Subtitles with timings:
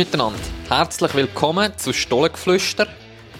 [0.00, 0.38] miteinander,
[0.70, 2.86] herzlich willkommen zu Stollengeflüster,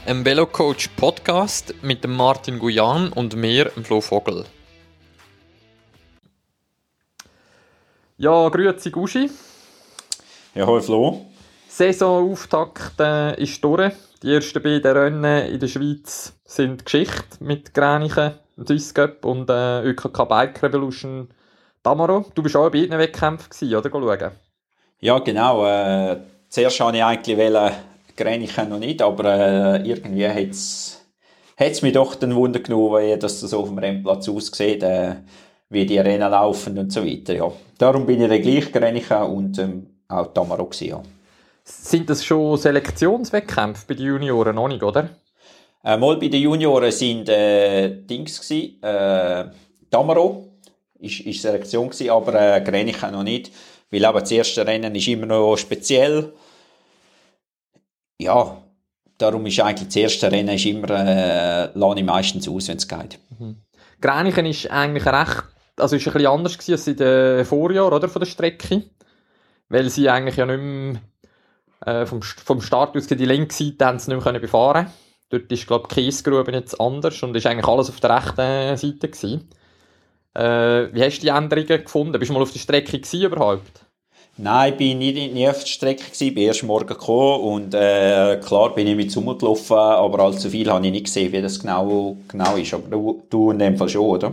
[0.04, 4.44] einem Velocoach Podcast mit dem Martin Guyan und mir, dem Flo Vogel.
[8.18, 9.30] Ja, grüezi Guschi.
[10.54, 11.24] Ja, hallo Flo.
[11.66, 13.94] Saisonauftakt äh, ist durch.
[14.22, 19.82] Die ersten beiden Rennen in der Schweiz sind Geschichte mit Gränichen, Swiss Cup und äh,
[19.82, 21.30] ÖKK Bike Revolution
[21.82, 22.26] Tamaro.
[22.34, 23.88] Du bist auch bei beiden Wettkämpfen, oder?
[23.90, 24.32] Schauen.
[25.00, 25.64] Ja, genau.
[25.64, 27.72] Äh, zuerst wollte ich eigentlich wollen,
[28.16, 33.40] Gränichen noch nicht, aber äh, irgendwie hat es mich doch den Wunder genommen, wie das
[33.40, 35.14] so auf dem Rennplatz aussieht, äh,
[35.70, 37.34] wie die Rennen laufen und so weiter.
[37.34, 37.50] Ja.
[37.78, 41.02] Darum bin ich dann gleich Gränichen und ähm, auch Tamaro gewesen, ja.
[41.64, 45.08] Sind das schon Selektionswettkämpfe bei den Junioren noch nicht, oder?
[45.84, 49.44] Äh, mal bei den Junioren sind äh, Dings gewesen, äh,
[49.90, 50.48] Tamaro
[50.98, 53.52] ist, ist Selektion gewesen, aber äh, Gränichen noch nicht,
[53.90, 56.32] weil aber das erste Rennen ist immer noch speziell.
[58.18, 58.62] Ja,
[59.18, 62.88] darum ist eigentlich das erste Rennen ist immer äh, lade ich meistens aus, wenn es
[62.88, 63.18] geht.
[63.38, 63.56] Mhm.
[64.00, 65.44] Gränichen ist eigentlich recht,
[65.76, 68.84] also ist ein bisschen anders gewesen als in den Vorjahren, oder, von der Strecke,
[69.68, 71.00] weil sie eigentlich ja nicht mehr
[71.86, 74.86] äh, vom, vom Start aus die linke Seite haben sie nicht mehr befahren
[75.30, 78.76] Dort ist, glaube ich, die Kiesgrube jetzt anders und ist eigentlich alles auf der rechten
[78.76, 79.48] Seite gewesen.
[80.34, 82.18] Äh, wie hast du die Änderungen gefunden?
[82.18, 83.86] Bist du mal auf der Strecke gewesen überhaupt?
[84.36, 87.74] Nein, ich bin nie, nie auf der Strecke gewesen, ich bin erst morgen gekommen und
[87.74, 91.60] äh, klar bin ich mit rumgelaufen, aber allzu viel habe ich nicht gesehen, wie das
[91.60, 92.72] genau, genau ist.
[92.72, 94.32] Aber du, du in dem Fall schon, oder?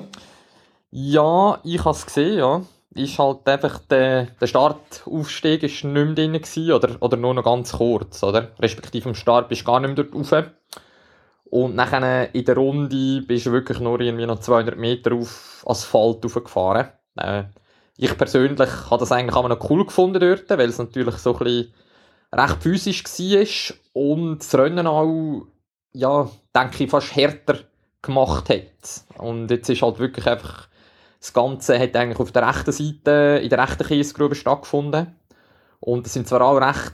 [0.92, 2.62] Ja, ich habe es gesehen, ja
[2.98, 7.44] ist halt einfach der, der Startaufstieg ist nicht mehr drin gewesen, oder, oder nur noch
[7.44, 8.50] ganz kurz, oder?
[8.60, 10.52] Respektive am Start bist du gar nicht mehr dort rauf.
[11.50, 16.24] Und nachher in der Runde bist du wirklich nur irgendwie noch 200 Meter auf Asphalt
[16.24, 16.88] raufgefahren.
[17.16, 17.44] Äh,
[17.98, 21.44] ich persönlich habe das eigentlich auch noch cool gefunden dort, weil es natürlich so ein
[21.44, 21.74] bisschen
[22.34, 25.48] recht physisch war und das Rennen auch,
[25.94, 27.60] ja, denke ich, fast härter
[28.02, 29.04] gemacht hat.
[29.18, 30.68] Und jetzt ist halt wirklich einfach
[31.20, 35.16] das Ganze hat eigentlich auf der rechten Seite, in der rechten Kiesgrube stattgefunden.
[35.80, 36.94] Und es sind zwar auch recht,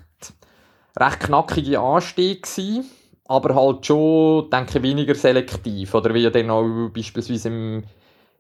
[0.98, 2.90] recht knackige Anstiege gewesen,
[3.26, 5.94] aber halt schon, denke ich, weniger selektiv.
[5.94, 7.84] Oder wie dann auch beispielsweise im,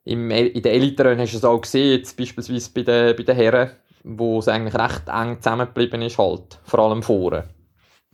[0.05, 3.35] im, in den Elite hast du es auch gesehen, jetzt beispielsweise bei den, bei den
[3.35, 3.71] Herren,
[4.03, 7.45] wo es eigentlich recht eng zusammengeblieben ist halt, vor allem vorne.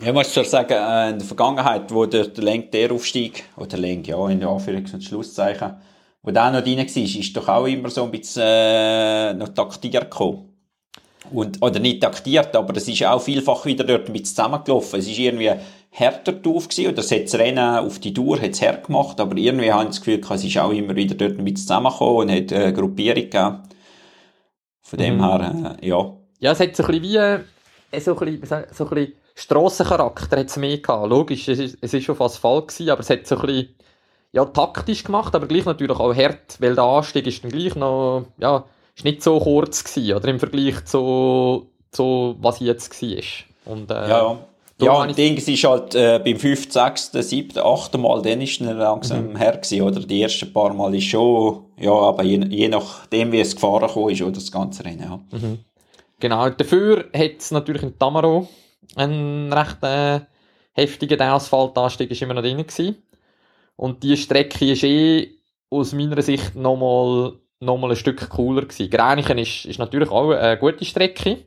[0.02, 3.44] Ja, ich muss zwar sagen, äh, in der Vergangenheit, wo der, der Lenk der Aufstieg,
[3.58, 5.76] oder Lenk, ja, in Anführungs- und Schlusszeichen,
[6.22, 10.10] wo der noch drin war, ist doch auch immer so ein bisschen äh, noch taktiert
[10.10, 10.46] gekommen.
[11.32, 15.00] Und, oder nicht taktiert, aber es ist auch vielfach wieder dort mit zusammengelaufen.
[15.00, 15.52] Es ist irgendwie
[15.92, 19.72] härter drauf gewesen, oder es hat das Rennen auf die Tour hat's hergemacht, aber irgendwie
[19.72, 22.74] habe ich das Gefühl, es ist auch immer wieder dort mit zusammengekommen und hat eine
[22.74, 23.64] Gruppierung gegeben.
[24.82, 25.24] Von dem mhm.
[25.24, 26.14] her, äh, ja.
[26.40, 30.38] Ja, es hat so ein bisschen wie, äh, so ein bisschen, so ein bisschen Strassencharakter
[30.38, 31.10] hat es mehr gehabt.
[31.10, 33.76] Logisch, es ist, es ist schon fast Fall gewesen, aber es hat so ein bisschen,
[34.32, 38.26] ja, taktisch gemacht, aber gleich natürlich auch hart, weil der Anstieg ist dann gleich noch,
[38.38, 43.74] ja, ist nicht so kurz gewesen, oder im Vergleich zu, zu was jetzt war.
[43.74, 44.40] Und, äh, ja, ja,
[44.82, 47.98] und Dings ist halt äh, beim 5., 6., 7., 8.
[47.98, 49.36] Mal, dann ist es langsam mhm.
[49.36, 50.00] her gewesen, oder?
[50.00, 54.12] Die ersten paar Mal ist schon, ja, aber je, je nachdem, wie es gefahren gekommen
[54.12, 55.38] ist, oder das ganze Rennen, ja.
[55.38, 55.60] Mhm.
[56.20, 58.48] Genau, dafür hat es natürlich in Tamaro
[58.96, 60.22] einen recht äh,
[60.74, 62.98] heftigen Asphaltanstieg ist immer noch drin gewesen.
[63.76, 65.30] Und die Strecke ist eh
[65.70, 68.90] aus meiner Sicht nochmal noch mal ein Stück cooler gewesen.
[68.90, 71.46] Gränichen ist, ist natürlich auch eine gute Strecke.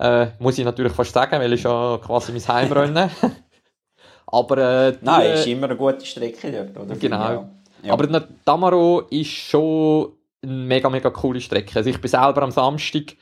[0.00, 3.10] Äh, muss ich natürlich fast sagen, weil es ja quasi mein Heimrennen.
[4.26, 6.96] Aber, äh, die, Nein, ist immer eine gute Strecke dort, oder?
[6.96, 7.50] Genau.
[7.82, 7.92] Ja.
[7.92, 10.12] Aber der Tamaro ist schon
[10.42, 11.76] eine mega, mega coole Strecke.
[11.76, 13.16] Also ich bin selber am Samstag,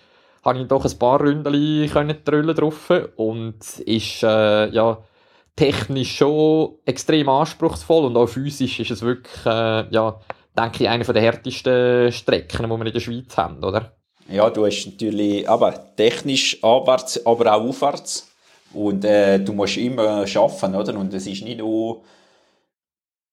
[0.44, 4.98] habe ich doch ein paar Ründchen können drauf und ist, äh, ja,
[5.56, 10.20] technisch schon extrem anspruchsvoll und auch physisch ist es wirklich, äh, ja,
[10.56, 13.97] denke ich, eine der härtesten Strecken, die wir in der Schweiz haben, oder?
[14.28, 18.30] Ja, du hast natürlich, aber technisch abwärts, aber auch aufwärts.
[18.74, 20.98] Und äh, du musst immer schaffen, oder?
[20.98, 22.02] Und es ist nicht nur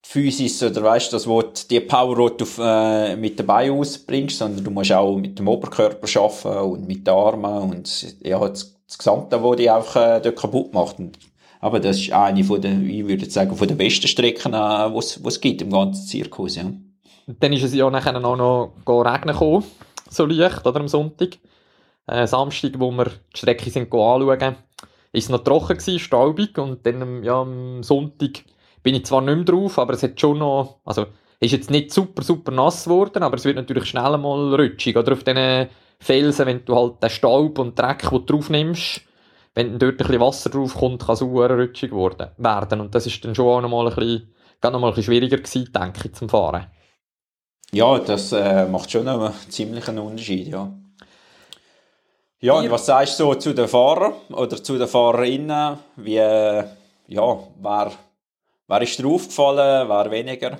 [0.06, 4.70] Physis oder weißt das, wo die Power die du äh, mit dabei ausbringst, sondern du
[4.70, 9.42] musst auch mit dem Oberkörper schaffen und mit den Armen und ja, das, das Gesamte,
[9.42, 11.00] was dich auch äh, dort kaputt macht.
[11.00, 11.18] Und
[11.60, 15.40] aber das ist eine von den, ich würde sagen, von den besten Strecken, äh, es
[15.40, 16.54] gibt im ganzen Zirkus.
[16.54, 16.70] Ja.
[17.26, 19.64] Dann ist es ja nachher auch noch regnen gekommen,
[20.10, 21.38] so leicht, oder am Sonntag.
[22.06, 24.56] Äh, Samstag, wo wir die Strecke sind anschauen,
[25.12, 28.44] ist es noch trocken gewesen, staubig und dann ja, am Sonntag
[28.82, 31.06] bin ich zwar nicht mehr drauf, aber es hat schon noch, also
[31.40, 35.12] ist jetzt nicht super, super nass geworden, aber es wird natürlich schnell mal rutschig, oder
[35.12, 35.68] auf diesen
[35.98, 39.00] Felsen, wenn du halt den Staub und Dreck, den du drauf nimmst,
[39.54, 42.80] wenn dort ein bisschen Wasser drauf kommt, kann es auch rutschig werden.
[42.80, 45.72] Und das ist dann schon auch nochmal ein bisschen, noch mal ein bisschen schwieriger gewesen,
[45.72, 46.66] denke ich, zum Fahren.
[47.72, 50.70] Ja, das äh, macht schon einen ziemlichen Unterschied, ja.
[52.40, 55.78] Ja, und was sagst du so zu den Fahrern oder zu den Fahrerinnen?
[55.96, 56.64] Wie, äh,
[57.08, 57.92] ja, wer,
[58.68, 60.58] wer ist dir aufgefallen, wer weniger?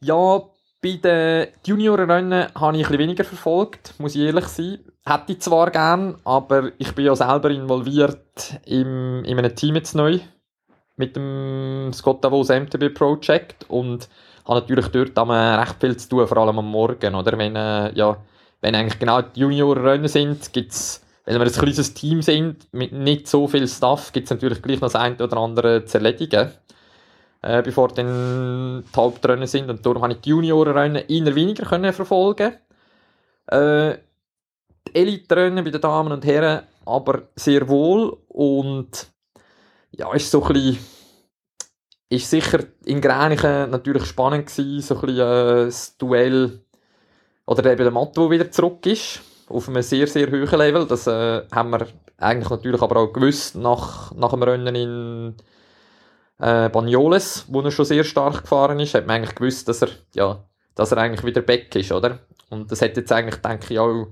[0.00, 0.42] Ja,
[0.80, 4.78] bei den Juniorenrennen habe ich ein bisschen weniger verfolgt, muss ich ehrlich sein.
[5.04, 9.94] Hätte ich zwar gern, aber ich bin ja selber involviert im, in einem Team jetzt
[9.94, 10.20] neu
[10.96, 14.08] mit dem Scott Davos MTB Project und
[14.48, 17.38] habe natürlich dort am recht viel zu tun, vor allem am Morgen, oder?
[17.38, 18.16] Wenn, äh, ja,
[18.60, 23.28] wenn eigentlich genau die Juniorenrennen sind, gibt's weil wir ein kleines Team sind, mit nicht
[23.28, 26.50] so viel Stuff, gibt es natürlich gleich noch das eine oder andere zu erledigen
[27.42, 29.70] äh, bevor dann die Hauptrennen sind.
[29.70, 32.56] Und darum habe ich die Juniorenrennen eher weniger können verfolgen
[33.46, 33.94] äh,
[34.86, 38.16] Die Elite-Rennen bei den Damen und Herren aber sehr wohl.
[38.28, 39.08] Und
[39.92, 40.78] ja, ist so ein bisschen,
[42.08, 46.60] ist sicher in Gränichen natürlich spannend gewesen, so ein bisschen äh, das Duell
[47.46, 50.86] oder eben der Matto, der wieder zurück ist, auf einem sehr, sehr hohen Level.
[50.86, 51.86] Das äh, haben wir
[52.18, 55.34] eigentlich natürlich aber auch gewusst nach, nach dem Rennen in
[56.38, 59.88] äh, Banyoles, wo er schon sehr stark gefahren ist, hat man eigentlich gewusst, dass er,
[60.14, 60.44] ja,
[60.74, 62.20] dass er eigentlich wieder back ist, oder?
[62.50, 64.08] Und das hat jetzt eigentlich, denke ich, auch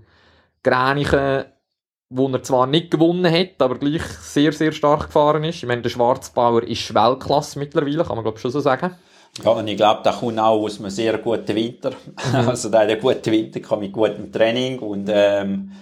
[0.63, 1.45] Gränichen,
[2.09, 5.57] wo er zwar nicht gewonnen hat, aber gleich sehr, sehr stark gefahren ist.
[5.57, 8.95] Ich meine, der Schwarzbauer ist Weltklasse mittlerweile, kann man glaube ich schon so sagen.
[9.45, 11.91] Ja, und ich glaube, der kommt auch aus einem sehr guten Winter.
[11.91, 12.35] Mhm.
[12.49, 15.73] Also der hat einen guten Winter gehabt mit gutem Training und ähm,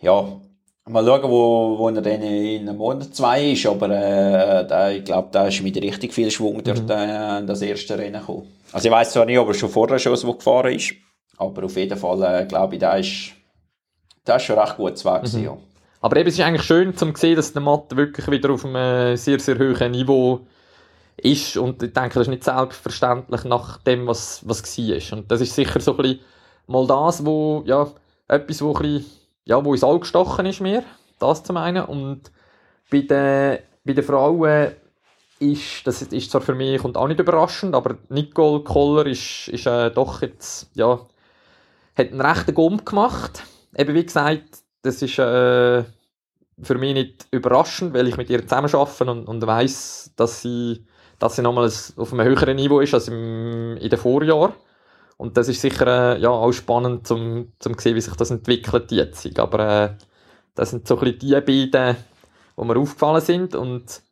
[0.00, 0.40] ja,
[0.88, 5.04] Mal schauen, wo, wo er dann in einem Monat, zwei ist, aber äh, da, ich
[5.04, 6.64] glaube, da ist mit richtig viel Schwung mhm.
[6.64, 8.46] durch äh, das erste Rennen gekommen.
[8.72, 10.94] Also ich weiß zwar nicht, ob er schon vorher schon so gefahren ist,
[11.36, 13.32] aber auf jeden Fall äh, glaube ich, da ist,
[14.28, 15.44] da ist schon recht gut zu mhm.
[15.44, 15.56] ja.
[16.00, 19.16] Aber eben, es ist eigentlich schön zu sehen, dass der Matt wirklich wieder auf einem
[19.16, 20.46] sehr, sehr hohen Niveau
[21.16, 25.18] ist und ich denke, das ist nicht selbstverständlich nach dem, was, was war.
[25.18, 26.20] Und das ist sicher so ein bisschen
[26.68, 27.88] mal das, wo, ja,
[28.28, 30.84] etwas, wo ein bisschen ja, wo ins Auge gestochen ist mir,
[31.18, 31.84] das zu meinen.
[31.86, 32.30] Und
[32.90, 34.72] bei den, bei den Frauen
[35.40, 39.66] ist, das ist zwar für mich und auch nicht überraschend, aber Nicole Koller ist, ist
[39.66, 41.00] äh, doch jetzt, ja,
[41.96, 43.42] hat einen rechten Gump gemacht.
[43.78, 45.84] Eben wie gesagt, das ist äh,
[46.62, 50.84] für mich nicht überraschend, weil ich mit ihr zusammen arbeite und, und weiss, dass sie,
[51.20, 54.52] dass sie nochmal auf einem höheren Niveau ist als im, in den Vorjahren.
[55.16, 58.90] Und das ist sicher äh, ja, auch spannend, zum, zum sehen, wie sich das entwickelt
[58.90, 59.38] jetzt.
[59.38, 59.94] Aber äh,
[60.56, 61.96] das sind so ein bisschen die beiden,
[62.56, 63.54] die mir aufgefallen sind.
[63.54, 64.02] Und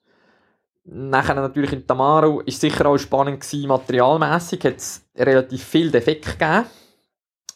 [0.85, 6.39] nachher natürlich in Tamaro ist sicher auch spannend gewesen, materialmässig hat es relativ viel Defekt
[6.39, 6.67] gegeben.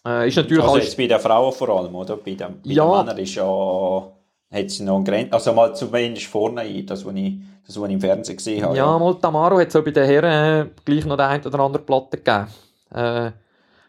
[0.06, 2.16] Äh, ist natürlich also jetzt bei den Frauen vor allem, oder?
[2.16, 2.84] Bei den, bei ja.
[2.84, 4.12] den Männern ist ja
[4.52, 7.94] hat sie noch Grenze, also mal zumindest vorne ein, das, was ich, das, was ich
[7.94, 8.76] im Fernsehen gesehen habe.
[8.76, 8.98] Ja, ja.
[8.98, 12.16] mal Tamaro hat es auch bei den Herren äh, gleich noch eine oder andere Platte
[12.16, 12.48] gegeben.
[12.92, 13.30] Äh,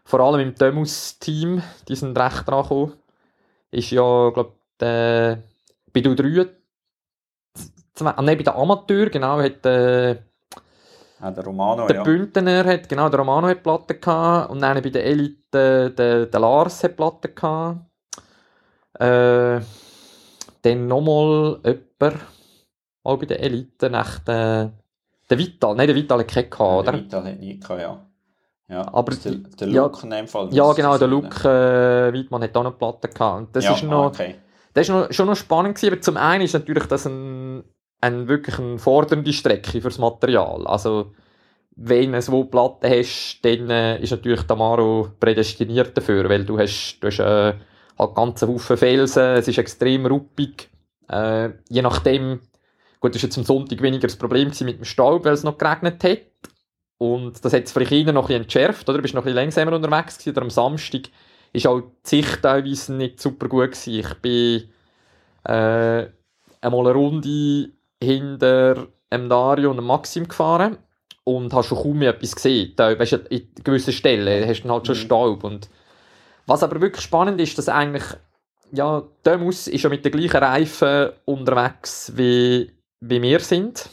[0.04, 2.94] vor allem im Dömus-Team, die sind recht dran gekommen.
[3.72, 5.40] Ist ja, glaube der
[5.94, 6.48] bei U3,
[8.00, 10.18] ah, nein, bei den Amateur, genau, hat äh,
[11.22, 12.04] ja, der Romano, der ja.
[12.04, 16.40] Bündner hat, genau, der Romano hat Platten gehabt und dann bei der Elite, der, der
[16.40, 17.80] Lars hat Platten gehabt.
[19.00, 19.62] Äh,
[20.64, 22.22] dann nochmal jemand,
[23.04, 24.72] auch bei der Elite, nach der,
[25.30, 26.92] der Vital, nein, der Vital hat keinen gehabt, oder?
[26.92, 28.06] Der Vital hat nie gehabt, ja.
[28.72, 30.48] Ja, aber der, der Luke ja, in dem Fall.
[30.54, 33.38] Ja, genau, der Luke äh, Weidmann hat auch noch Platte gehabt.
[33.40, 34.36] Und das ja, ist noch, okay.
[34.74, 37.66] das ist noch, schon noch spannend gewesen, aber zum einen ist natürlich das ein,
[38.02, 40.66] ein wirklich eine fordernde Strecke fürs Material.
[40.68, 41.14] Also,
[41.76, 47.00] wenn du so Platten hast, dann äh, ist natürlich Tamaro prädestiniert dafür, weil du hast,
[47.00, 47.54] du hast äh,
[47.98, 50.70] halt ganze Haufen Felsen, es ist extrem ruppig.
[51.08, 52.42] Äh, je nachdem,
[53.00, 55.58] gut, das war jetzt am Sonntag weniger das Problem mit dem Staub, weil es noch
[55.58, 56.20] geregnet hat.
[56.98, 58.98] Und das hat es vielleicht noch ein bisschen entschärft, oder?
[58.98, 61.10] Du bist noch ein bisschen langsamer unterwegs gewesen, oder am Samstag
[61.54, 63.94] ist auch die Sicht teilweise nicht super gut gewesen.
[63.94, 64.70] Ich bin
[65.46, 66.08] äh,
[66.62, 67.70] einmal eine Runde
[68.02, 70.78] hinter einem Dario und einem Maxim gefahren
[71.24, 72.74] und hast schon kaum mehr etwas gesehen.
[72.76, 75.02] Da, weißt, in gewissen Stellen hast du dann halt schon mhm.
[75.02, 75.44] Staub.
[75.44, 75.70] Und
[76.48, 78.04] was aber wirklich spannend ist, dass eigentlich,
[78.72, 83.90] ja, Demus ist ja mit den gleichen Reifen unterwegs wie, wie wir sind.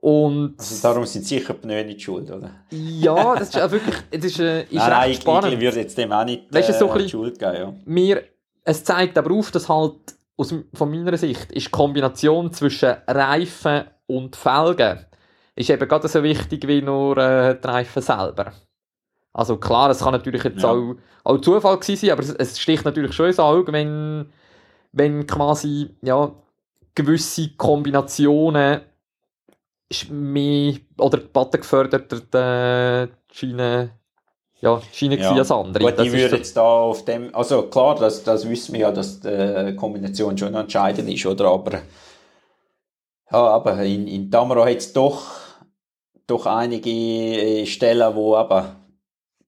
[0.00, 2.50] Und also darum sind sicher die Pneu nicht schuld, oder?
[2.70, 5.54] Ja, das ist auch wirklich das ist, äh, ist nein, spannend.
[5.54, 7.56] Ich würde jetzt dem auch nicht äh, weißt, so die Schuld geben.
[7.56, 7.74] Ja.
[7.84, 8.22] Mir,
[8.62, 9.96] es zeigt aber auf, dass halt
[10.38, 15.04] aus, von meiner Sicht ist die Kombination zwischen Reifen und Felgen
[15.54, 18.52] ist eben gerade so wichtig wie nur äh, die Reifen selber.
[19.32, 20.70] Also klar, es kann natürlich jetzt ja.
[20.70, 24.30] auch, auch Zufall gewesen sein, aber es, es sticht natürlich schon ins Auge, wenn
[24.92, 26.32] wenn quasi, ja,
[26.94, 28.80] gewisse Kombinationen
[30.10, 33.97] mehr, oder die Platte gefördert, äh, Schiene,
[34.60, 35.32] ja, Schiene ja.
[35.32, 35.84] als andere.
[35.84, 39.20] Gut, ich würde jetzt da auf dem, also klar, das, das wissen wir ja, dass
[39.20, 41.82] die Kombination schon entscheidend ist, oder, aber,
[43.30, 45.26] ja, aber in, in Tamaro hat es doch,
[46.26, 48.76] doch einige äh, Stellen, wo aber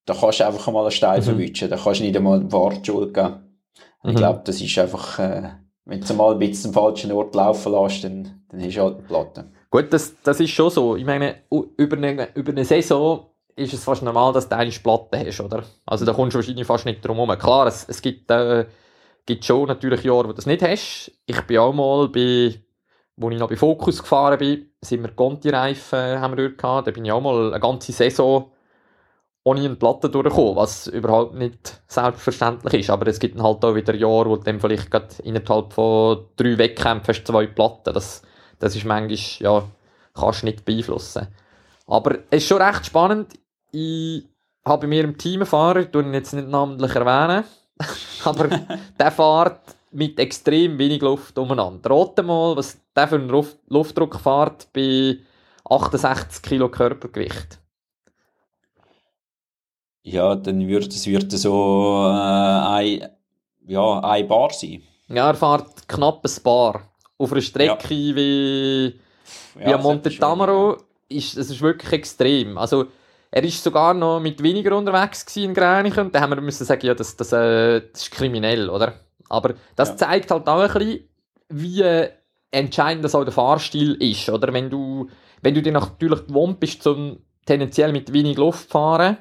[0.07, 1.25] da kannst du einfach mal einen Stein mhm.
[1.25, 3.61] verwischen, da kannst du nicht einmal Fahrtschule geben.
[4.03, 4.11] Mhm.
[4.11, 5.51] Ich glaube, das ist einfach, äh,
[5.85, 8.99] wenn du mal ein bisschen am falschen Ort laufen lässt, dann, dann hast du halt
[8.99, 9.51] eine Platte.
[9.71, 10.97] Gut, das, das ist schon so.
[10.97, 11.37] Ich meine,
[11.77, 13.30] über eine, über eine Saison
[13.61, 15.63] ist es fast normal, dass du eine Platte hast, oder?
[15.87, 17.39] Also da kommst du wahrscheinlich fast nicht drum herum.
[17.39, 18.67] Klar, es, es gibt, äh,
[19.27, 21.13] gibt schon natürlich Jahre, wo du das nicht hast.
[21.27, 22.55] Ich bin auch mal bei,
[23.17, 26.87] wo ich noch bei Focus gefahren bin, sind wir Conti-Reifen, haben wir dort gehabt.
[26.87, 28.51] Da bin ich auch mal eine ganze Saison
[29.43, 32.91] ohne eine Platte durchkommen, was überhaupt nicht selbstverständlich ist.
[32.91, 36.27] Aber es gibt dann halt auch wieder Jahre, wo du dann vielleicht gerade innerhalb von
[36.37, 37.95] drei Wettkämpfen hast zwei Platten.
[37.95, 38.23] Das,
[38.59, 39.65] das ist manchmal, ja,
[40.15, 41.29] kannst du nicht beeinflussen.
[41.87, 43.35] Aber es ist schon recht spannend.
[43.73, 44.25] Ich
[44.65, 47.45] habe bei mir im Team fahren, ich ihn jetzt nicht namentlich erwähnen,
[48.25, 48.49] aber
[48.99, 49.61] der fährt
[49.93, 51.91] mit extrem wenig Luft umeinander.
[51.91, 55.19] Rate mal, was der für einen Luftdruck fährt bei
[55.65, 57.59] 68 Kilo Körpergewicht.
[60.03, 63.09] Ja, dann würde es würde so äh, ein,
[63.67, 64.83] ja, ein Bar sein.
[65.09, 66.83] Ja, er fährt knapp ein Bar.
[67.19, 67.91] Auf einer Strecke ja.
[67.91, 69.01] wie, wie
[69.61, 72.57] ja, am Monte Tamaro ist es ist wirklich extrem.
[72.57, 72.87] Also,
[73.31, 76.95] er ist sogar noch mit weniger unterwegs in Gränichen da haben wir müssen sagen, ja,
[76.95, 78.95] das, das, äh, das ist kriminell, oder?
[79.29, 79.97] Aber das ja.
[79.97, 81.09] zeigt halt auch ein bisschen,
[81.49, 82.09] wie
[82.51, 84.53] entscheidend das auch der Fahrstil ist, oder?
[84.53, 85.09] Wenn du,
[85.43, 89.19] wenn du dir natürlich gewohnt bist, zum tendenziell mit wenig Luft fahren,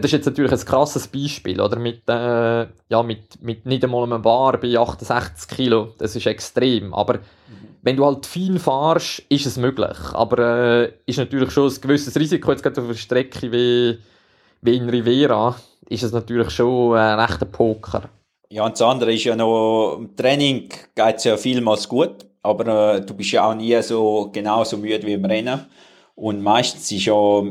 [0.00, 1.78] das ist jetzt natürlich ein krasses Beispiel, oder?
[1.78, 5.94] Mit, äh, ja, mit, mit nicht einmal einem Bar bei 68 Kilo.
[5.98, 6.92] Das ist extrem.
[6.92, 7.20] Aber
[7.82, 9.96] wenn du halt viel fahrst, ist es möglich.
[10.12, 12.50] Aber äh, ist natürlich schon ein gewisses Risiko.
[12.50, 13.98] Jetzt gerade auf einer Strecke wie,
[14.62, 15.54] wie in Rivera
[15.88, 18.08] ist es natürlich schon ein rechter Poker.
[18.50, 22.94] Ja, und das andere ist ja noch, im Training geht es ja vielmals gut, aber
[22.94, 25.66] äh, du bist ja auch nie so genauso müde wie im Rennen.
[26.14, 27.42] Und meistens ist ja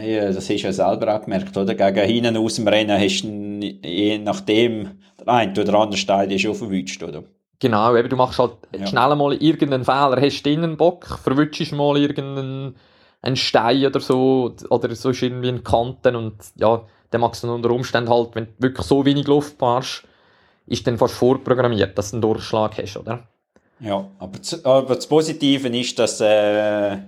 [0.00, 1.74] ja, das hast du ja selber auch gemerkt, oder?
[1.74, 3.28] Gegen hinten aus dem Rennen hast du
[3.60, 7.24] je nachdem der eine oder andere Stein schon verwünscht, oder?
[7.60, 8.86] Genau, eben, du machst halt ja.
[8.86, 12.76] schnell mal irgendeinen Fehler, hast du einen Bock, verwünschst mal irgendeinen
[13.20, 17.52] einen Stein oder so, oder so ist irgendwie ein Kanten und ja, dann machst du
[17.52, 20.04] unter Umständen halt, wenn du wirklich so wenig Luft machst,
[20.66, 23.26] ist dann fast vorprogrammiert, dass du einen Durchschlag hast, oder?
[23.80, 26.98] Ja, aber, aber das Positive ist, dass äh,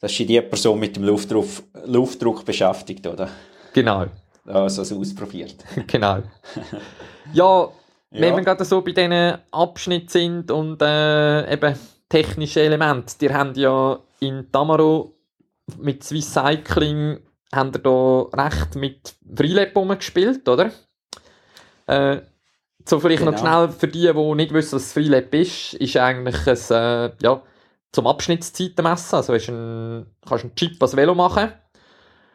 [0.00, 1.48] das ist die Person mit dem Luftdruck,
[1.86, 3.28] Luftdruck beschäftigt, oder?
[3.72, 4.06] Genau.
[4.44, 5.56] Also so ausprobiert.
[5.86, 6.22] genau.
[7.32, 7.68] Ja,
[8.10, 8.36] wenn ja.
[8.36, 11.74] wir gerade so bei diesen Abschnitten sind und äh, eben
[12.08, 15.14] technische Elemente, die haben ja in Tamaro
[15.78, 17.18] mit Swiss Cycling
[17.54, 20.70] haben da recht mit Freelap gespielt, oder?
[21.86, 22.18] Äh,
[22.84, 23.32] so vielleicht genau.
[23.32, 27.42] noch schnell für die, die nicht wissen, was Freelap ist, ist eigentlich ein, äh, ja,
[27.92, 29.16] zum Abschnittszeiten messen.
[29.16, 31.52] Also hast einen, kannst einen Chip als Velo machen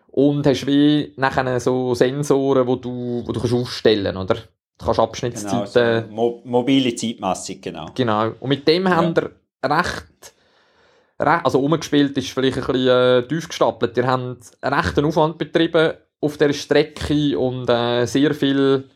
[0.08, 4.36] und hast wie nachher so Sensoren, wo du, wo du kannst aufstellen oder?
[4.78, 6.08] Du kannst Abschnittszeiten...
[6.08, 7.86] Genau, so Mo mobile Zeitmessung, genau.
[7.94, 8.32] Genau.
[8.40, 8.96] Und mit dem ja.
[8.96, 9.32] haben wir
[9.64, 10.34] recht,
[11.20, 13.96] recht, also umgespielt ist vielleicht ein bisschen äh, tief gestapelt.
[13.96, 18.90] Wir haben recht einen Aufwand betrieben auf der Strecke und äh, sehr viel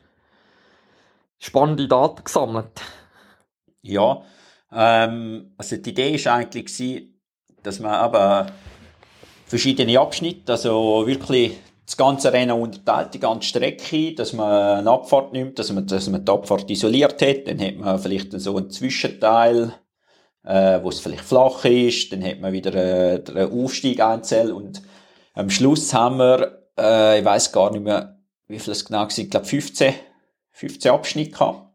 [1.37, 2.81] spannende Daten gesammelt.
[3.81, 4.21] Ja,
[4.71, 7.21] ähm, also die Idee war eigentlich, gewesen,
[7.63, 8.47] dass man aber
[9.45, 15.33] verschiedene Abschnitte, also wirklich das ganze Rennen unterteilt, die ganze Strecke, dass man eine Abfahrt
[15.33, 18.71] nimmt, dass man, dass man die Abfahrt isoliert hat, dann hat man vielleicht so einen
[18.71, 19.73] Zwischenteil,
[20.43, 24.81] äh, wo es vielleicht flach ist, dann hat man wieder äh, einen Aufstieg einzeln und
[25.33, 29.17] am Schluss haben wir, äh, ich weiß gar nicht mehr, wie viel es genau war,
[29.17, 29.93] ich glaube 15,
[30.51, 31.71] 15 Abschnitte gehabt.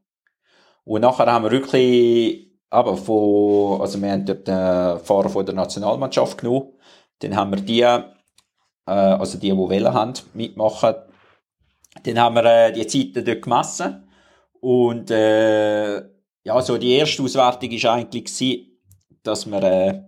[0.84, 5.54] Und nachher haben wir wirklich aber von, also wir haben dort den Fahrer von der
[5.54, 6.72] Nationalmannschaft genommen.
[7.18, 8.00] Dann haben wir die, äh,
[8.86, 10.94] also die, die Welle haben, mitmachen.
[12.04, 14.08] Dann haben wir äh, die Zeiten dort gemessen.
[14.60, 15.96] Und äh,
[16.44, 18.78] ja, so die erste Auswertung war eigentlich, gewesen,
[19.22, 20.02] dass wir, äh,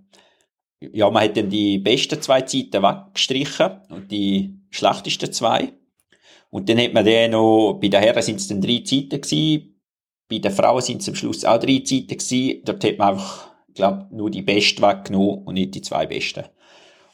[0.93, 5.73] ja, man hat dann die besten zwei Zeiten weggestrichen und die schlechtesten zwei.
[6.51, 9.72] Und dann hat man dann noch, bei den Herren sind es dann drei Zeiten gewesen,
[10.29, 12.63] bei den Frauen sind es am Schluss auch drei Zeiten gewesen.
[12.65, 16.45] Dort hat man einfach, ich glaube, nur die Besten weggenommen und nicht die zwei Besten.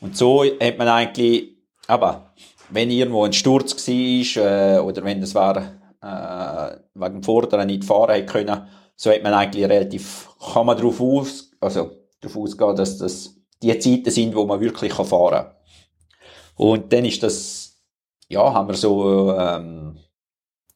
[0.00, 2.34] Und so hat man eigentlich, aber
[2.70, 5.56] wenn irgendwo ein Sturz war, äh, oder wenn das war,
[6.00, 11.00] äh, wegen dem Vorderen nicht fahren können, so hat man eigentlich relativ, kann man darauf
[11.00, 15.52] aus, also darauf ausgehen, dass das die Zeiten sind, wo man wirklich fahren kann.
[16.56, 17.80] Und dann ist das,
[18.28, 19.98] ja, haben wir so, ähm,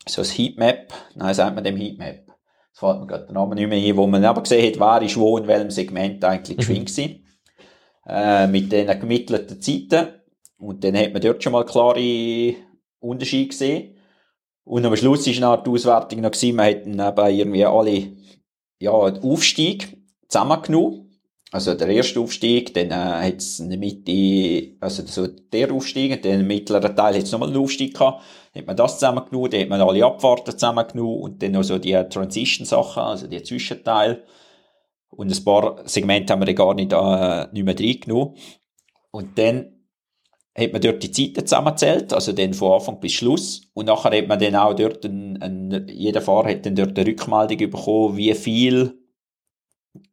[0.07, 2.27] so ein Heatmap, nein, sagt man dem Heatmap.
[2.73, 5.07] Das fällt mir gerade der Name nicht mehr ein, wo man aber gesehen hat, wer
[5.07, 7.23] ist wo in welchem Segment eigentlich geschwind mhm.
[8.05, 10.09] Äh, mit den gemittelten Zeiten.
[10.59, 12.55] Und dann hat man dort schon mal klare
[12.99, 13.97] Unterschiede gesehen.
[14.65, 18.13] Und am Schluss war noch die Auswertung noch gewesen, man hat dann irgendwie alle,
[18.81, 19.97] ja, den Aufstieg
[20.29, 21.12] zusammengenommen.
[21.53, 26.23] Also der erste Aufstieg, dann äh, hat es in der Mitte, also so der Aufstieg,
[26.23, 28.23] dann im mittleren Teil hat es nochmal einen Aufstieg gehabt,
[28.55, 31.79] dann hat man das zusammengenommen, dann hat man alle Abfahrten zusammengenommen und dann noch so
[31.79, 34.25] die Transition-Sachen, also die Zwischenteile.
[35.11, 38.35] Und ein paar Segmente haben wir gar nicht, äh, nicht mehr reingenommen.
[39.11, 39.73] Und dann
[40.57, 43.61] hat man dort die Zeiten zusammengezählt, also dann von Anfang bis Schluss.
[43.75, 47.07] Und nachher hat man dann auch dort, ein, ein, jeder Fahrer hat dann dort eine
[47.07, 49.03] Rückmeldung bekommen, wie viel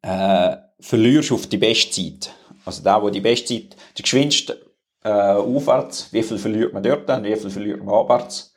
[0.01, 2.33] äh, verlierst du auf die Bestzeit.
[2.65, 4.59] Also da, wo die Bestzeit, die geschwindeste
[5.03, 8.53] äh, aufwärts, wie viel verliert man dort und wie viel verliert man abwärts.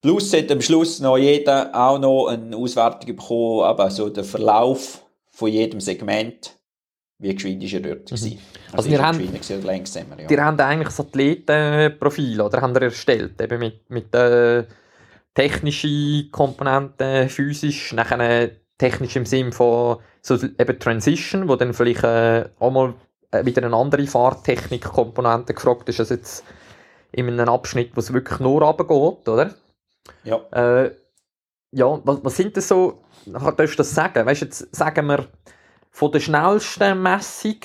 [0.00, 5.04] Plus hat am Schluss noch jeder auch noch eine Auswertung bekommen, aber so der Verlauf
[5.30, 6.56] von jedem Segment
[7.22, 8.14] wie geschwind ist er dort mhm.
[8.14, 8.36] Also,
[8.72, 10.26] also wir haben, gewesen, langsamer, ja.
[10.26, 14.64] Die haben eigentlich Athletenprofile oder haben erstellt, eben mit, mit äh,
[15.34, 18.50] technischen Komponenten, physisch, nachher
[18.82, 22.94] technisch im Sinn von so eben Transition, wo dann vielleicht äh, auch mal
[23.30, 26.44] äh, wieder eine andere Fahrtechnik-Komponente gefragt ist, als jetzt
[27.12, 29.54] in einem Abschnitt, wo es wirklich nur runtergeht, oder?
[30.24, 30.40] Ja.
[30.50, 30.96] Äh,
[31.70, 34.26] ja, was, was sind das so, darfst du das sagen?
[34.26, 35.28] Weißt jetzt sagen wir,
[35.92, 37.60] von der schnellsten Messung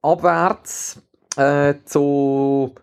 [0.00, 1.02] abwärts
[1.36, 2.74] äh, zu,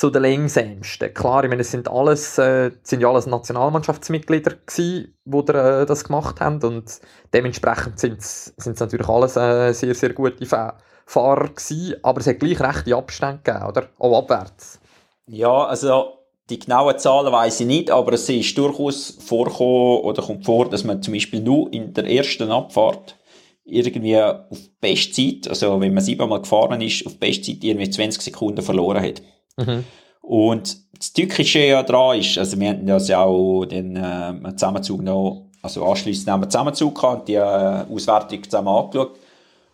[0.00, 1.12] zu der langsamsten.
[1.12, 6.04] Klar, ich meine, es sind alles, äh, sind ja alles Nationalmannschaftsmitglieder gewesen, die äh, das
[6.04, 7.00] gemacht haben und
[7.34, 12.38] dementsprechend sind es natürlich alles äh, sehr, sehr gute Fa Fahrer gewesen, aber es hat
[12.38, 13.88] gleich rechte Abstände gegeben, oder?
[13.98, 14.80] Auch abwärts.
[15.26, 20.46] Ja, also die genauen Zahlen weiß ich nicht, aber es ist durchaus vorgekommen oder kommt
[20.46, 23.16] vor, dass man zum Beispiel nur in der ersten Abfahrt
[23.64, 29.02] irgendwie auf Bestzeit, also wenn man siebenmal gefahren ist, auf Bestzeit irgendwie 20 Sekunden verloren
[29.02, 29.20] hat.
[29.56, 29.84] Mhm.
[30.20, 35.02] Und das Tückische ja dran ist, also wir hatten das ja auch den äh, Zusammenzug
[35.02, 39.18] noch, also anschliessend haben wir Zusammenzug gehabt, die äh, Auswertung zusammen angeschaut.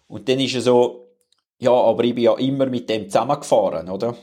[0.09, 1.09] Und dann ist es so,
[1.59, 4.15] ja, aber ich bin ja immer mit dem zusammengefahren, oder?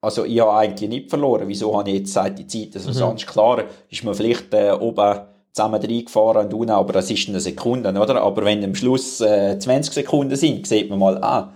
[0.00, 1.46] Also ich habe eigentlich nicht verloren.
[1.46, 2.74] Wieso habe ich jetzt seit die Zeit?
[2.74, 2.94] Also mhm.
[2.94, 5.20] sonst klar ist man vielleicht äh, oben
[5.52, 8.22] zusammen reingefahren und unten, aber das ist eine Sekunde, oder?
[8.22, 11.52] Aber wenn am Schluss äh, 20 Sekunden sind, sieht man mal, ah,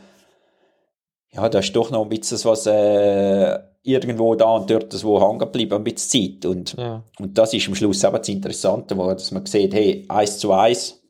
[1.32, 5.38] ja, da ist doch noch ein bisschen was äh, irgendwo da und dort wo hängen
[5.38, 6.46] geblieben, ein bisschen Zeit.
[6.50, 7.02] Und, ja.
[7.18, 10.52] und das ist am Schluss eben das Interessante, wo, dass man sieht, hey, eins zu
[10.52, 11.00] eins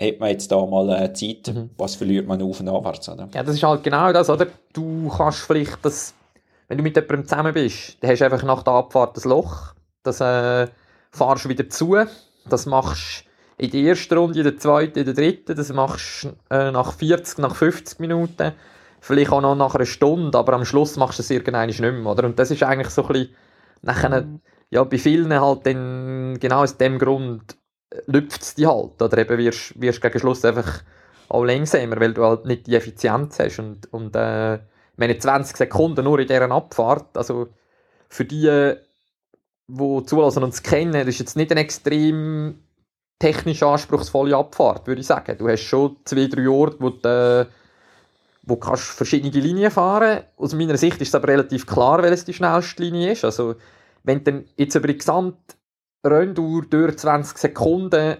[0.00, 1.70] hat man jetzt da mal äh, Zeit, mhm.
[1.78, 3.28] was verliert man auf und abwärts, oder?
[3.32, 4.46] Ja, das ist halt genau das, oder?
[4.72, 6.14] Du kannst vielleicht das,
[6.68, 9.72] wenn du mit jemandem zusammen bist, dann hast du einfach nach der Abfahrt das Loch,
[10.02, 10.66] das äh,
[11.10, 11.96] fahrst du wieder zu,
[12.48, 13.24] das machst
[13.58, 16.70] du in der ersten Runde, in der zweiten, in der dritten, das machst du äh,
[16.70, 18.52] nach 40, nach 50 Minuten,
[19.06, 22.04] vielleicht auch noch nach einer Stunde, aber am Schluss machst du es irgendwann nicht mehr,
[22.04, 22.24] oder?
[22.24, 23.36] Und das ist eigentlich so ein bisschen,
[23.82, 24.40] nachher, mhm.
[24.70, 27.56] ja, bei vielen halt dann, genau aus dem Grund,
[27.90, 30.82] äh, lüpft es dich halt, oder eben wirst, wirst gegen Schluss einfach
[31.28, 34.58] auch langsamer, weil du halt nicht die Effizienz hast und, und äh,
[34.96, 37.48] meine 20 Sekunden nur in dieser Abfahrt, also
[38.08, 38.74] für die
[39.68, 42.60] die zulassen und es kennen, das ist jetzt nicht eine extrem
[43.18, 45.36] technisch anspruchsvolle Abfahrt, würde ich sagen.
[45.38, 47.46] Du hast schon zwei, drei Orte, wo du, äh,
[48.46, 52.32] wo kannst verschiedene Linien fahren Aus meiner Sicht ist es aber relativ klar, welches die
[52.32, 53.24] schnellste Linie ist.
[53.24, 53.56] Also,
[54.04, 55.56] wenn du jetzt über die gesamte
[56.04, 58.16] Renndauer durch 20 Sekunden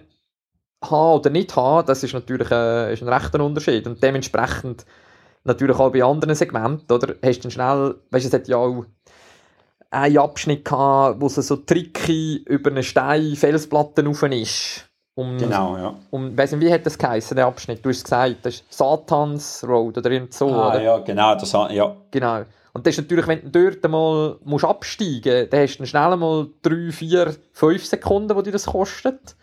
[0.83, 3.87] haben oder nicht haben, das ist natürlich äh, ist ein rechter Unterschied.
[3.87, 4.85] Und dementsprechend
[5.45, 7.15] natürlich auch bei anderen Segmenten, oder?
[7.23, 8.85] Hast du schnell, weißt du, es hat ja auch
[9.89, 14.86] einen Abschnitt gehabt, wo es so tricky über eine Stein Felsplatte rauf ist.
[15.17, 15.95] Um, genau, ja.
[16.11, 17.83] Um, weiss nicht, wie hat das geheißen, der Abschnitt?
[17.83, 20.79] Du hast gesagt, das ist Satans Road oder irgend so, ah, oder?
[20.79, 21.97] ja, genau, das, ja.
[22.11, 22.43] Genau.
[22.71, 26.17] Und das ist natürlich, wenn du dort mal musst absteigen musst, dann hast du schnell
[26.17, 29.35] mal 3, 4, 5 Sekunden, die dir das kostet.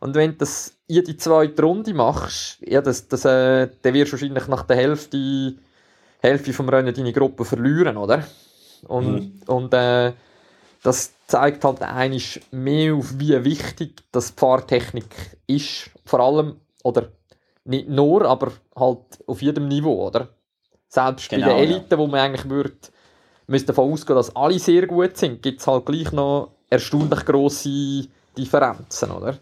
[0.00, 4.12] Und wenn du das in die zweite Runde machst, ja, das, das, äh, dann wirst
[4.12, 5.56] du wahrscheinlich nach der Hälfte,
[6.20, 8.24] Hälfte vom Rennen deine Gruppe verlieren, oder?
[8.88, 9.42] Und, mhm.
[9.46, 10.14] und äh,
[10.82, 15.90] das zeigt halt eigentlich mehr auf, wie wichtig das Fahrtechnik ist.
[16.04, 17.08] Vor allem, oder
[17.64, 20.28] nicht nur, aber halt auf jedem Niveau, oder?
[20.88, 21.98] Selbst genau, bei den Eliten, ja.
[21.98, 22.76] wo man eigentlich würde,
[23.46, 28.08] müsste davon ausgehen, dass alle sehr gut sind, gibt es halt gleich noch erstaunlich grosse
[28.36, 29.38] Differenzen, oder?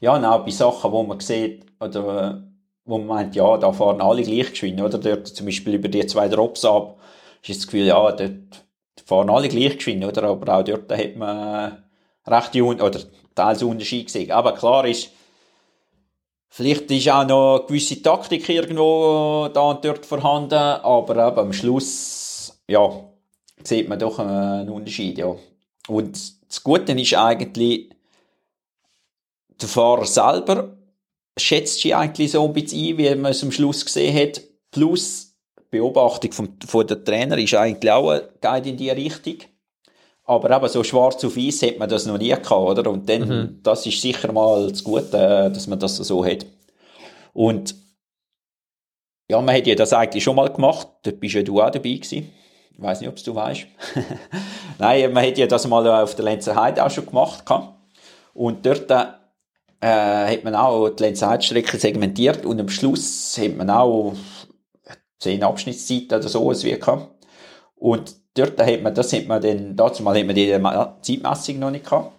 [0.00, 2.42] ja, und auch bei Sachen, wo man sieht, oder
[2.84, 4.98] wo man meint, ja, da fahren alle gleich geschwind, oder?
[4.98, 6.98] Dort zum Beispiel über die zwei Drops ab,
[7.42, 8.64] ist das Gefühl, ja, dort
[9.08, 10.24] fahren alle gleich geschwind, oder?
[10.24, 11.82] Aber auch dort hat man
[12.26, 13.00] recht oder
[13.34, 14.30] teils Unterschied gesehen.
[14.30, 15.10] Aber klar ist,
[16.50, 21.52] vielleicht ist auch noch eine gewisse Taktik irgendwo da und dort vorhanden, aber eben am
[21.54, 23.02] Schluss, ja,
[23.64, 25.34] sieht man doch einen Unterschied, ja.
[25.88, 27.88] Und das Gute ist eigentlich,
[29.58, 30.76] der Fahrer selber
[31.38, 34.42] schätzt sich eigentlich so ein bisschen ein, wie man es am Schluss gesehen hat.
[34.70, 35.27] Plus
[35.70, 39.36] Beobachtung vom, von der Trainer ist eigentlich auch ein Guide in die Richtung.
[40.24, 42.90] Aber eben so schwarz auf weiß hat man das noch nie gehabt, oder?
[42.90, 43.60] Und dann, mhm.
[43.62, 46.44] das ist sicher mal das Gute, dass man das so hat.
[47.32, 47.74] Und
[49.30, 50.88] ja, man hat ja das eigentlich schon mal gemacht.
[51.02, 52.30] Dort bist ja du auch dabei gewesen.
[52.72, 53.66] Ich weiß nicht, ob du weißt.
[54.78, 57.44] Nein, man hat ja das mal auf der Lenzer Heide auch schon gemacht.
[58.34, 59.06] Und dort äh,
[59.80, 64.14] hat man auch die Lenzer Heide-Strecke segmentiert und am Schluss hat man auch
[65.18, 67.26] zehn Abschnittszeiten oder so wie gehabt.
[67.76, 70.50] Und dort hat man, das hat man dann, dazu mal hat man die
[71.02, 72.12] Zeitmessung noch nicht gehabt.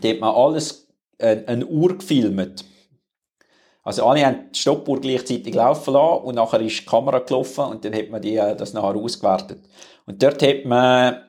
[0.00, 2.64] Da hat man alles, äh, eine Uhr gefilmt.
[3.84, 7.84] Also alle haben die Stoppuhr gleichzeitig laufen lassen und nachher ist die Kamera gelaufen und
[7.84, 9.58] dann hat man die, äh, das nachher ausgewertet.
[10.06, 11.22] Und dort hat man,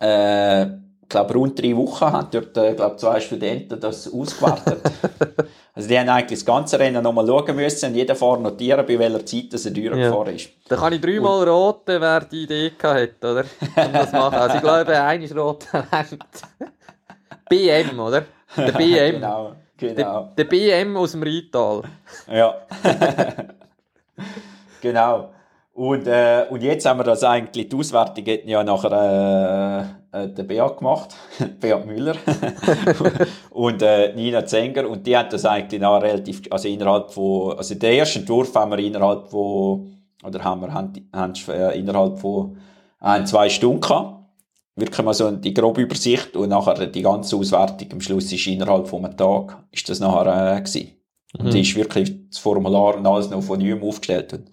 [0.00, 4.80] äh, glaube, rund drei Wochen haben dort, äh, glaube zwei Studenten das ausgewertet.
[5.74, 8.98] also die haben eigentlich das ganze Rennen nochmal schauen müssen und jeder Fahrer notieren, bei
[8.98, 10.32] welcher Zeit er durchgefahren ja.
[10.32, 10.50] ist.
[10.68, 13.44] Da kann ich dreimal roten, wer die Idee hat, oder?
[13.86, 14.34] Um das machen.
[14.34, 15.66] Also ich glaube, ein ist rot
[17.48, 18.24] BM, oder?
[18.56, 19.14] Der BM.
[19.14, 19.52] genau.
[19.78, 19.94] Genau.
[19.94, 21.82] Der, der BM aus dem Rheintal.
[22.28, 22.52] Ja.
[24.80, 25.30] genau.
[25.72, 30.42] Und, äh, und jetzt haben wir das eigentlich, die Auswertung hat ja nachher äh, der
[30.42, 31.14] Beat gemacht,
[31.60, 32.16] Beat Müller
[33.50, 37.74] und äh, Nina Zenger und die haben das eigentlich noch relativ, also innerhalb von, also
[37.74, 42.56] den ersten Entwurf haben wir innerhalb von, oder haben wir haben, haben, äh, innerhalb von
[43.00, 44.18] ein, zwei Stunden gehabt
[44.78, 48.86] wirklich mal so die grobe Übersicht und nachher die ganze Auswertung am Schluss ist innerhalb
[48.86, 50.92] von einem Tag ist das nachher äh, gewesen.
[51.38, 51.46] Mhm.
[51.46, 54.32] Und ist wirklich das Formular und alles noch von neuem aufgestellt.
[54.32, 54.50] Und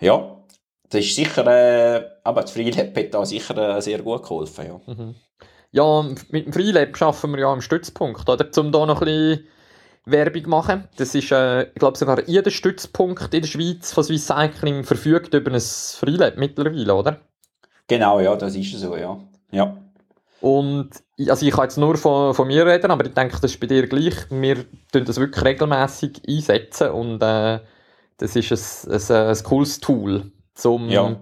[0.00, 0.36] ja,
[0.88, 4.80] das ist sicher, äh, aber das Freelab hat da sicher äh, sehr gut geholfen, ja.
[4.86, 5.14] Mhm.
[5.70, 8.46] Ja, mit dem Freelab schaffen wir ja am Stützpunkt, oder?
[8.58, 9.44] Um da noch ein bisschen
[10.04, 10.84] Werbung machen.
[10.96, 15.32] Das ist, äh, ich glaube, sogar jeder Stützpunkt in der Schweiz von Swiss Cycling verfügt
[15.32, 17.20] über ein Freelab mittlerweile, oder?
[17.86, 19.18] Genau, ja, das ist so, ja.
[19.50, 19.74] Ja.
[20.42, 20.90] Und
[21.28, 23.66] also ich kann jetzt nur von, von mir reden, aber ich denke, das ist bei
[23.66, 24.14] dir gleich.
[24.28, 27.60] Wir tun das wirklich regelmäßig einsetzen und äh,
[28.18, 31.16] das ist ein, ein, ein cooles Tool, zum, ja.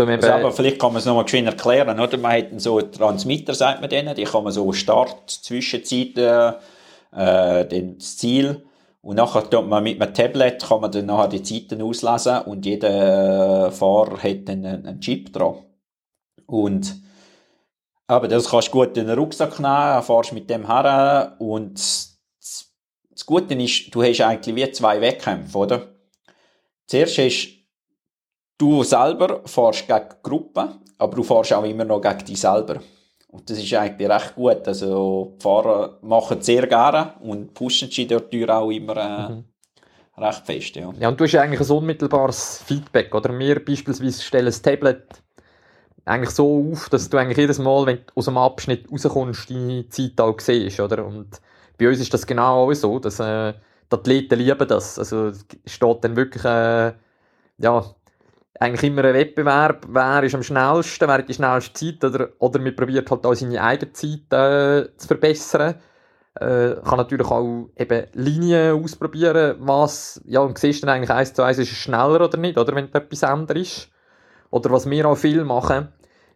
[0.00, 2.16] Eben also, aber vielleicht kann man es nochmal geschwind erklären, oder?
[2.16, 6.54] Man hat so Transmitter, sagt man denen, die kann man so Start, Zwischenzeit, äh,
[7.14, 8.64] das Ziel
[9.02, 12.64] und nachher tut man mit einem Tablet kann man dann nachher die Zeiten auslesen und
[12.64, 15.56] jeder Fahrer hat dann einen Chip dran.
[16.46, 17.02] Und
[18.06, 23.26] aber das kannst du gut in den Rucksack nehmen, fährst mit dem her und das
[23.26, 25.94] Gute ist, du hast eigentlich wie zwei Wettkämpfe, oder?
[26.86, 27.61] Zuerst hast
[28.62, 32.80] du selber fährst gegen die Gruppe, aber du fährst auch immer noch gegen dich selber.
[33.28, 34.68] Und das ist eigentlich recht gut.
[34.68, 39.44] Also, die Fahrer machen es sehr gerne und pushen sich dort auch immer äh, mhm.
[40.16, 40.76] recht fest.
[40.76, 40.92] Ja.
[40.98, 43.14] ja, und du hast eigentlich ein unmittelbares Feedback.
[43.14, 45.06] Oder wir beispielsweise stellen das Tablet
[46.04, 49.88] eigentlich so auf, dass du eigentlich jedes Mal, wenn du aus dem Abschnitt rauskommst, die
[49.88, 51.04] Zeit auch siehst, oder?
[51.06, 51.40] Und
[51.78, 53.54] bei uns ist das genau auch so, dass äh,
[53.90, 54.98] die Athleten lieben das.
[54.98, 56.92] Also es steht dann wirklich, äh,
[57.58, 57.94] ja,
[58.62, 62.60] eigentlich immer ein Wettbewerb, wer ist am schnellsten, wer hat die schnellste Zeit, oder, oder
[62.60, 65.74] man probiert halt auch seine eigene Zeit äh, zu verbessern.
[66.34, 71.42] Äh, kann natürlich auch eben Linien ausprobieren, was, ja, und siehst dann eigentlich eins zu
[71.42, 73.88] eins, ist es schneller oder nicht, oder, wenn etwas anderes ist.
[74.50, 75.88] Oder was wir auch viel machen,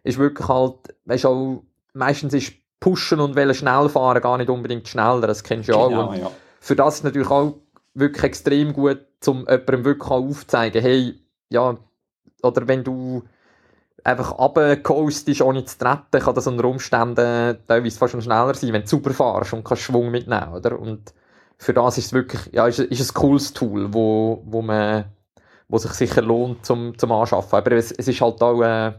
[0.03, 1.63] ist wirklich halt, weißt du, auch,
[1.93, 5.87] meistens ist Pushen und wollen schnell fahren gar nicht unbedingt schneller, das kennst du ja
[5.87, 6.15] genau, auch.
[6.15, 6.31] Ja.
[6.59, 7.55] Für das ist natürlich auch
[7.95, 11.15] wirklich extrem gut, um jemandem wirklich aufzuzeigen, hey,
[11.49, 11.77] ja,
[12.43, 13.23] oder wenn du
[14.03, 18.83] einfach runtercoastest, ohne zu treten, kann das unter Umständen teilweise fast schon schneller sein, wenn
[18.83, 20.79] du super fahrst und kannst Schwung mitnehmen, oder?
[20.79, 21.13] Und
[21.57, 25.05] für das ist es wirklich, ja, ist, ist ein cooles Tool, wo, wo man
[25.69, 27.57] wo sich sicher lohnt zum, zum Anschaffen.
[27.57, 28.93] Aber es, es ist halt auch, äh,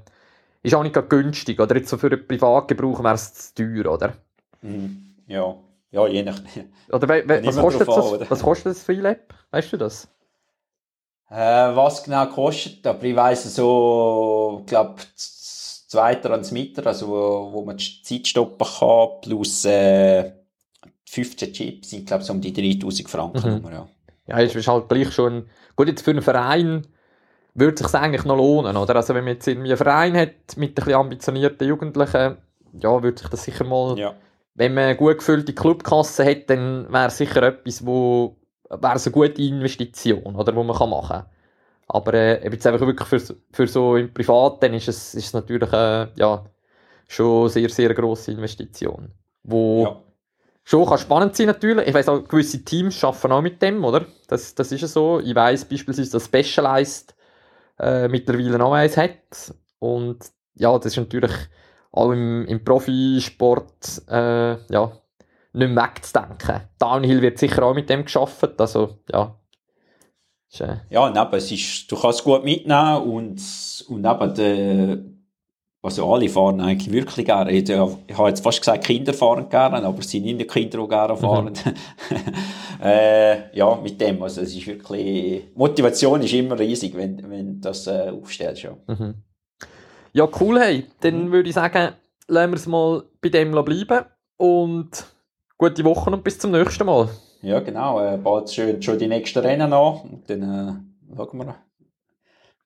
[0.62, 1.76] ist auch nicht günstig, oder?
[1.76, 4.14] Jetzt so für einen Privatgebrauch wäre es zu teuer, oder?
[4.60, 5.14] Mhm.
[5.26, 5.54] Ja.
[5.90, 6.38] Ja, je nach.
[6.92, 9.34] Oder we, we, was, kostet an, das, was kostet das Freelab?
[9.50, 10.06] Weißt du das?
[11.30, 17.64] Äh, was genau kostet, aber ich weiss so, ich glaube, zwei Transmitter, also wo, wo
[17.64, 20.32] man die Zeit stoppen kann, plus äh,
[21.08, 23.62] 15 Chips sind, glaube so um die 3000 Franken.
[23.62, 23.72] Mhm.
[23.72, 23.88] ja.
[24.26, 26.86] ja, ist halt gleich schon, gut, jetzt für einen Verein
[27.54, 28.96] würde es sich eigentlich noch lohnen, oder?
[28.96, 32.36] Also wenn man jetzt irgendwie einen Verein hat mit ein bisschen ambitionierten Jugendlichen,
[32.72, 34.14] ja, würde sich das sicher mal, ja.
[34.54, 38.37] wenn man eine gut gefüllte Clubkasse hat, dann wäre es sicher etwas, wo,
[38.70, 41.26] wäre es eine gute Investition, oder, wo man kann machen kann.
[41.88, 45.72] Aber äh, jetzt einfach wirklich für, für so im Privaten ist es, ist es natürlich
[45.72, 46.44] äh, ja,
[47.08, 49.10] schon sehr, sehr grosse Investition.
[49.42, 50.02] Wo ja.
[50.64, 51.88] schon kann spannend sein natürlich.
[51.88, 54.04] Ich weiß auch, gewisse Teams arbeiten auch mit dem, oder?
[54.28, 55.20] Das, das ist ja so.
[55.20, 57.14] Ich weiß beispielsweise, dass Specialized
[57.78, 59.54] äh, mittlerweile auch eins hat.
[59.78, 60.18] Und
[60.56, 61.32] ja, das ist natürlich
[61.90, 64.92] auch im, im Profisport äh, ja,
[65.52, 66.62] nicht mehr wegzudenken.
[66.78, 68.60] Downhill wird sicher auch mit dem geschafft.
[68.60, 69.38] Also ja,
[70.60, 73.40] äh, ja, neben, es ist, du kannst es gut mitnehmen und,
[73.88, 74.98] und neben der,
[75.82, 77.52] also alle fahren eigentlich wirklich gerne.
[77.52, 80.78] Ich, ich habe jetzt fast gesagt, Kinder fahren gerne, aber es sind nicht die Kinder,
[80.78, 81.52] die gerne fahren.
[81.52, 82.82] Mhm.
[82.82, 87.60] äh, ja, mit dem, also es ist wirklich, Motivation ist immer riesig, wenn, wenn du
[87.60, 88.62] das äh, aufstellst.
[88.62, 88.76] Ja.
[88.86, 89.14] Mhm.
[90.14, 91.32] ja, cool, hey, dann mhm.
[91.32, 91.92] würde ich sagen,
[92.26, 94.06] lassen wir es mal bei dem bleiben
[94.38, 95.04] und
[95.58, 97.08] gute Woche und bis zum nächsten Mal.
[97.42, 98.00] Ja, genau.
[98.00, 100.00] Äh, bald schon, schon die nächsten Rennen an.
[100.00, 101.54] Und dann äh, schauen wir,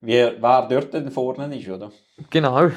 [0.01, 1.91] wie, wer dort denn vorne ist, oder?
[2.31, 2.69] Genau.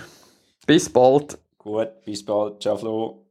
[0.65, 1.37] Bis bald.
[1.57, 2.61] Gut, bis bald.
[2.61, 3.24] Ciao, Flo.